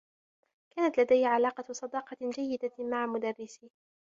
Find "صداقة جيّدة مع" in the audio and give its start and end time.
1.73-3.05